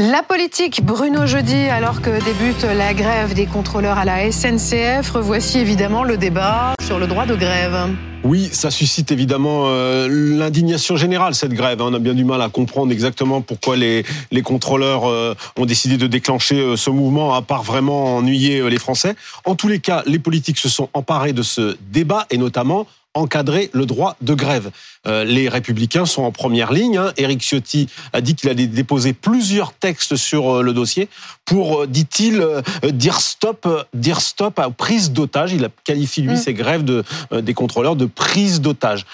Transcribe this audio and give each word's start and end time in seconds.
La 0.00 0.22
politique, 0.22 0.84
Bruno 0.84 1.26
Jeudi, 1.26 1.56
alors 1.56 2.00
que 2.00 2.10
débute 2.24 2.62
la 2.62 2.94
grève 2.94 3.34
des 3.34 3.46
contrôleurs 3.46 3.98
à 3.98 4.04
la 4.04 4.30
SNCF, 4.30 5.10
revoici 5.10 5.58
évidemment 5.58 6.04
le 6.04 6.16
débat 6.16 6.74
sur 6.80 7.00
le 7.00 7.08
droit 7.08 7.26
de 7.26 7.34
grève. 7.34 7.96
Oui, 8.24 8.48
ça 8.52 8.70
suscite 8.70 9.12
évidemment 9.12 9.64
euh, 9.66 10.08
l'indignation 10.08 10.96
générale, 10.96 11.34
cette 11.34 11.52
grève. 11.52 11.80
On 11.80 11.94
a 11.94 11.98
bien 11.98 12.14
du 12.14 12.24
mal 12.24 12.42
à 12.42 12.48
comprendre 12.48 12.92
exactement 12.92 13.40
pourquoi 13.42 13.76
les, 13.76 14.04
les 14.32 14.42
contrôleurs 14.42 15.08
euh, 15.08 15.34
ont 15.56 15.66
décidé 15.66 15.96
de 15.96 16.06
déclencher 16.06 16.58
euh, 16.58 16.76
ce 16.76 16.90
mouvement, 16.90 17.34
à 17.34 17.42
part 17.42 17.62
vraiment 17.62 18.16
ennuyer 18.16 18.68
les 18.68 18.78
Français. 18.78 19.14
En 19.44 19.54
tous 19.54 19.68
les 19.68 19.78
cas, 19.78 20.02
les 20.06 20.18
politiques 20.18 20.58
se 20.58 20.68
sont 20.68 20.88
emparés 20.94 21.32
de 21.32 21.42
ce 21.42 21.76
débat, 21.92 22.26
et 22.30 22.38
notamment 22.38 22.86
encadrer 23.14 23.70
le 23.72 23.86
droit 23.86 24.16
de 24.20 24.34
grève. 24.34 24.70
Euh, 25.06 25.24
les 25.24 25.48
républicains 25.48 26.06
sont 26.06 26.22
en 26.22 26.32
première 26.32 26.72
ligne. 26.72 26.98
Hein. 26.98 27.12
Éric 27.16 27.42
Ciotti 27.42 27.88
a 28.12 28.20
dit 28.20 28.34
qu'il 28.34 28.48
allait 28.48 28.66
déposer 28.66 29.12
plusieurs 29.12 29.72
textes 29.72 30.16
sur 30.16 30.56
euh, 30.56 30.62
le 30.62 30.72
dossier 30.72 31.08
pour, 31.44 31.82
euh, 31.82 31.86
dit-il, 31.86 32.46
dire 32.92 33.20
stop, 33.20 33.66
dire 33.94 34.20
stop 34.20 34.58
à 34.58 34.70
prise 34.70 35.12
d'otage. 35.12 35.52
Il 35.52 35.64
a 35.64 35.68
qualifié 35.84 36.22
lui 36.22 36.34
mm. 36.34 36.36
ces 36.36 36.54
grèves 36.54 36.84
de, 36.84 37.04
des 37.32 37.54
contrôleurs 37.54 37.96
de 37.96 38.06
prise 38.08 38.60
d'otage. 38.60 39.06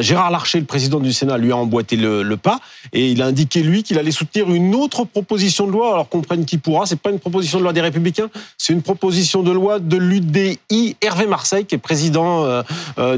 Gérard 0.00 0.30
Larcher, 0.30 0.60
le 0.60 0.64
président 0.64 1.00
du 1.00 1.12
Sénat, 1.12 1.38
lui 1.38 1.50
a 1.50 1.56
emboîté 1.56 1.96
le, 1.96 2.36
pas 2.36 2.60
et 2.92 3.10
il 3.10 3.20
a 3.20 3.26
indiqué 3.26 3.62
lui 3.62 3.82
qu'il 3.82 3.98
allait 3.98 4.12
soutenir 4.12 4.52
une 4.52 4.74
autre 4.74 5.04
proposition 5.04 5.66
de 5.66 5.72
loi. 5.72 5.92
Alors 5.92 6.08
comprenne 6.08 6.44
qui 6.44 6.58
pourra. 6.58 6.86
C'est 6.86 7.00
pas 7.00 7.10
une 7.10 7.18
proposition 7.18 7.58
de 7.58 7.64
loi 7.64 7.72
des 7.72 7.80
républicains, 7.80 8.28
c'est 8.58 8.72
une 8.72 8.82
proposition 8.82 9.42
de 9.42 9.50
loi 9.50 9.80
de 9.80 9.96
l'UDI. 9.96 10.96
Hervé 11.00 11.26
Marseille, 11.26 11.64
qui 11.64 11.74
est 11.74 11.78
président 11.78 12.62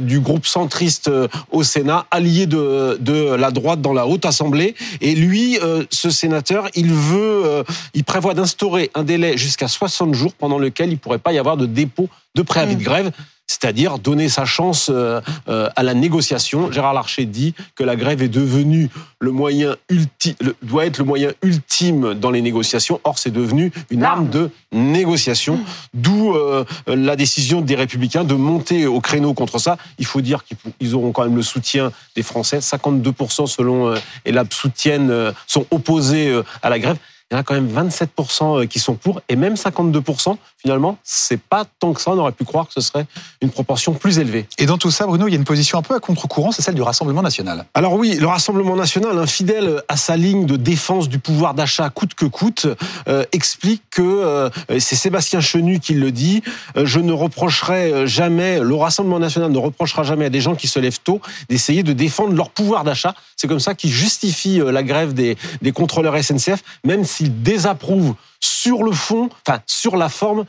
du 0.00 0.20
groupe 0.20 0.46
centriste 0.46 1.10
au 1.50 1.62
Sénat 1.62 2.06
allié 2.10 2.46
de, 2.46 2.96
de 3.00 3.34
la 3.34 3.50
droite 3.50 3.80
dans 3.80 3.92
la 3.92 4.06
haute 4.06 4.24
assemblée. 4.24 4.74
Et 5.00 5.14
lui, 5.14 5.58
euh, 5.62 5.84
ce 5.90 6.10
sénateur, 6.10 6.68
il 6.74 6.92
veut, 6.92 7.42
euh, 7.44 7.62
il 7.94 8.04
prévoit 8.04 8.34
d'instaurer 8.34 8.90
un 8.94 9.04
délai 9.04 9.36
jusqu'à 9.36 9.68
60 9.68 10.14
jours 10.14 10.34
pendant 10.34 10.58
lequel 10.58 10.90
il 10.90 10.98
pourrait 10.98 11.18
pas 11.18 11.32
y 11.32 11.38
avoir 11.38 11.56
de 11.56 11.66
dépôt 11.66 12.08
de 12.34 12.42
préavis 12.42 12.74
de 12.74 12.80
mmh. 12.80 12.84
grève 12.84 13.12
c'est-à-dire 13.46 13.98
donner 13.98 14.28
sa 14.28 14.44
chance 14.44 14.90
euh, 14.92 15.20
euh, 15.48 15.68
à 15.76 15.82
la 15.82 15.94
négociation. 15.94 16.72
Gérard 16.72 16.94
Larcher 16.94 17.26
dit 17.26 17.54
que 17.74 17.84
la 17.84 17.96
grève 17.96 18.22
est 18.22 18.28
devenue 18.28 18.90
le 19.20 19.30
moyen 19.30 19.76
ultime, 19.88 20.34
doit 20.62 20.86
être 20.86 20.98
le 20.98 21.04
moyen 21.04 21.30
ultime 21.42 22.14
dans 22.14 22.30
les 22.30 22.42
négociations. 22.42 23.00
Or, 23.04 23.18
c'est 23.18 23.30
devenu 23.30 23.72
une 23.90 24.02
arme 24.02 24.28
de 24.28 24.50
négociation, 24.72 25.60
d'où 25.92 26.34
euh, 26.34 26.64
la 26.86 27.16
décision 27.16 27.60
des 27.60 27.74
Républicains 27.74 28.24
de 28.24 28.34
monter 28.34 28.86
au 28.86 29.00
créneau 29.00 29.34
contre 29.34 29.58
ça. 29.58 29.76
Il 29.98 30.06
faut 30.06 30.20
dire 30.20 30.44
qu'ils 30.44 30.94
auront 30.94 31.12
quand 31.12 31.24
même 31.24 31.36
le 31.36 31.42
soutien 31.42 31.92
des 32.16 32.22
Français. 32.22 32.58
52% 32.58 33.46
selon 33.46 33.94
ELAB 34.24 34.52
soutiennent, 34.52 35.32
sont 35.46 35.66
opposés 35.70 36.40
à 36.62 36.70
la 36.70 36.78
grève 36.78 36.98
il 37.30 37.34
y 37.34 37.36
en 37.36 37.40
a 37.40 37.42
quand 37.42 37.54
même 37.54 37.88
27% 37.88 38.62
euh, 38.62 38.66
qui 38.66 38.78
sont 38.78 38.94
pour, 38.94 39.20
et 39.28 39.36
même 39.36 39.54
52%, 39.54 40.36
finalement, 40.64 40.96
c'est 41.04 41.40
pas 41.40 41.66
tant 41.78 41.92
que 41.92 42.00
ça. 42.00 42.10
On 42.12 42.18
aurait 42.18 42.32
pu 42.32 42.44
croire 42.44 42.66
que 42.66 42.72
ce 42.72 42.80
serait 42.80 43.04
une 43.42 43.50
proportion 43.50 43.92
plus 43.92 44.18
élevée. 44.18 44.46
Et 44.56 44.64
dans 44.64 44.78
tout 44.78 44.90
ça, 44.90 45.06
Bruno, 45.06 45.28
il 45.28 45.32
y 45.32 45.34
a 45.34 45.36
une 45.36 45.44
position 45.44 45.76
un 45.78 45.82
peu 45.82 45.94
à 45.94 46.00
contre-courant, 46.00 46.52
c'est 46.52 46.62
celle 46.62 46.74
du 46.74 46.80
Rassemblement 46.80 47.20
national. 47.20 47.66
Alors 47.74 47.92
oui, 47.92 48.16
le 48.18 48.26
Rassemblement 48.26 48.74
national, 48.74 49.18
infidèle 49.18 49.82
à 49.88 49.98
sa 49.98 50.16
ligne 50.16 50.46
de 50.46 50.56
défense 50.56 51.10
du 51.10 51.18
pouvoir 51.18 51.52
d'achat 51.52 51.90
coûte 51.90 52.14
que 52.14 52.24
coûte, 52.24 52.66
euh, 53.08 53.24
explique 53.32 53.82
que, 53.90 54.00
euh, 54.02 54.48
c'est 54.78 54.96
Sébastien 54.96 55.40
Chenu 55.40 55.80
qui 55.80 55.92
le 55.92 56.10
dit, 56.10 56.42
je 56.82 56.98
ne 56.98 57.12
reprocherai 57.12 58.06
jamais, 58.06 58.60
le 58.60 58.74
Rassemblement 58.74 59.18
national 59.18 59.52
ne 59.52 59.58
reprochera 59.58 60.02
jamais 60.02 60.24
à 60.24 60.30
des 60.30 60.40
gens 60.40 60.54
qui 60.54 60.66
se 60.66 60.78
lèvent 60.78 61.00
tôt 61.00 61.20
d'essayer 61.50 61.82
de 61.82 61.92
défendre 61.92 62.32
leur 62.32 62.48
pouvoir 62.48 62.84
d'achat. 62.84 63.14
C'est 63.36 63.48
comme 63.48 63.60
ça 63.60 63.74
qu'ils 63.74 63.90
justifient 63.90 64.62
la 64.64 64.82
grève 64.82 65.12
des, 65.12 65.36
des 65.60 65.72
contrôleurs 65.72 66.16
SNCF, 66.22 66.62
même 66.84 67.04
s'il 67.04 67.42
désapprouve 67.42 68.14
sur 68.44 68.82
le 68.82 68.92
fond, 68.92 69.30
enfin 69.46 69.60
sur 69.66 69.96
la 69.96 70.08
forme, 70.08 70.44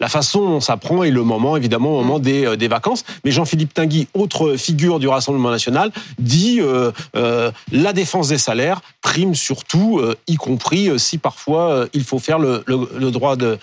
la, 0.00 0.08
façon 0.08 0.48
dont 0.48 0.60
ça 0.60 0.76
prend 0.76 1.02
et 1.02 1.10
le 1.10 1.22
moment, 1.22 1.56
évidemment, 1.56 1.90
au 1.90 2.02
moment 2.02 2.18
des, 2.18 2.46
euh, 2.46 2.56
des 2.56 2.68
vacances. 2.68 3.04
Mais 3.24 3.30
Jean-Philippe 3.30 3.74
Tinguy, 3.74 4.08
autre 4.14 4.56
figure 4.56 4.98
du 4.98 5.08
Rassemblement 5.08 5.50
national, 5.50 5.90
dit 6.18 6.60
euh, 6.60 6.92
euh, 7.16 7.50
la 7.72 7.92
défense 7.92 8.28
des 8.28 8.38
salaires 8.38 8.80
prime 9.02 9.34
surtout, 9.34 10.00
y 10.26 10.34
compris 10.34 10.90
si 10.98 11.18
parfois 11.18 11.86
il 11.92 12.02
faut 12.02 12.18
faire 12.18 12.40
le, 12.40 12.64
le, 12.66 13.10
droit 13.12 13.36
de, 13.36 13.56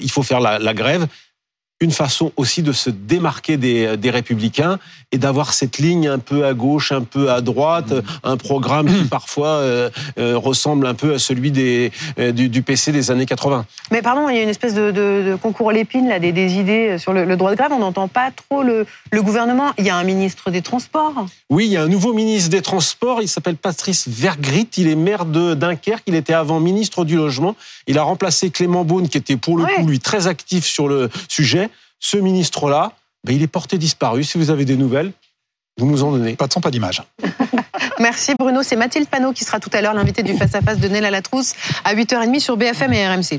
il 0.00 0.10
faut 0.10 0.22
faire 0.22 0.40
la, 0.40 0.58
la 0.58 0.72
grève 0.72 1.06
une 1.80 1.90
façon 1.90 2.32
aussi 2.36 2.62
de 2.62 2.72
se 2.72 2.88
démarquer 2.88 3.58
des, 3.58 3.98
des 3.98 4.10
républicains 4.10 4.78
et 5.12 5.18
d'avoir 5.18 5.52
cette 5.52 5.76
ligne 5.78 6.08
un 6.08 6.18
peu 6.18 6.46
à 6.46 6.54
gauche, 6.54 6.90
un 6.90 7.02
peu 7.02 7.30
à 7.30 7.42
droite, 7.42 7.90
mmh. 7.90 8.02
un 8.24 8.36
programme 8.38 8.86
qui 8.86 9.04
parfois 9.04 9.48
euh, 9.48 9.90
euh, 10.18 10.38
ressemble 10.38 10.86
un 10.86 10.94
peu 10.94 11.14
à 11.14 11.18
celui 11.18 11.50
des, 11.50 11.92
euh, 12.18 12.32
du, 12.32 12.48
du, 12.48 12.62
PC 12.62 12.92
des 12.92 13.10
années 13.10 13.26
80. 13.26 13.66
Mais 13.90 14.00
pardon, 14.00 14.28
il 14.30 14.36
y 14.36 14.38
a 14.38 14.42
une 14.42 14.48
espèce 14.48 14.72
de, 14.72 14.90
de, 14.90 15.30
de 15.30 15.36
concours 15.40 15.70
l'épine 15.70 16.08
là, 16.08 16.18
des, 16.18 16.32
des, 16.32 16.54
idées 16.54 16.96
sur 16.98 17.12
le, 17.12 17.24
le, 17.24 17.36
droit 17.36 17.50
de 17.50 17.56
grève. 17.56 17.72
On 17.72 17.78
n'entend 17.78 18.08
pas 18.08 18.30
trop 18.30 18.62
le, 18.62 18.86
le, 19.10 19.22
gouvernement. 19.22 19.72
Il 19.76 19.84
y 19.84 19.90
a 19.90 19.96
un 19.96 20.04
ministre 20.04 20.50
des 20.50 20.62
Transports. 20.62 21.26
Oui, 21.50 21.66
il 21.66 21.72
y 21.72 21.76
a 21.76 21.82
un 21.82 21.88
nouveau 21.88 22.14
ministre 22.14 22.50
des 22.50 22.62
Transports. 22.62 23.20
Il 23.20 23.28
s'appelle 23.28 23.56
Patrice 23.56 24.08
Vergrit. 24.08 24.68
Il 24.78 24.88
est 24.88 24.96
maire 24.96 25.26
de 25.26 25.52
Dunkerque. 25.54 26.04
Il 26.06 26.14
était 26.14 26.32
avant 26.32 26.58
ministre 26.58 27.04
du 27.04 27.16
Logement. 27.16 27.54
Il 27.86 27.98
a 27.98 28.02
remplacé 28.02 28.50
Clément 28.50 28.84
Beaune, 28.84 29.08
qui 29.08 29.18
était 29.18 29.36
pour 29.36 29.58
le 29.58 29.64
coup, 29.64 29.86
lui, 29.86 30.00
très 30.00 30.26
actif 30.26 30.64
sur 30.64 30.88
le 30.88 31.10
sujet 31.28 31.65
ce 31.98 32.16
ministre-là, 32.16 32.92
ben, 33.24 33.34
il 33.34 33.42
est 33.42 33.48
porté 33.48 33.78
disparu. 33.78 34.24
Si 34.24 34.38
vous 34.38 34.50
avez 34.50 34.64
des 34.64 34.76
nouvelles, 34.76 35.12
vous 35.78 35.86
nous 35.86 36.02
en 36.02 36.12
donnez. 36.12 36.36
Pas 36.36 36.46
de 36.46 36.52
son, 36.52 36.60
pas 36.60 36.70
d'image. 36.70 37.02
Merci 37.98 38.34
Bruno. 38.38 38.62
C'est 38.62 38.76
Mathilde 38.76 39.08
Panot 39.08 39.32
qui 39.32 39.44
sera 39.44 39.60
tout 39.60 39.70
à 39.72 39.80
l'heure 39.80 39.94
l'invité 39.94 40.22
du 40.22 40.36
face-à-face 40.36 40.78
de 40.78 40.88
Nella 40.88 41.10
Latrousse 41.10 41.54
à 41.84 41.94
8h30 41.94 42.40
sur 42.40 42.56
BFM 42.56 42.92
et 42.92 43.08
RMC. 43.08 43.34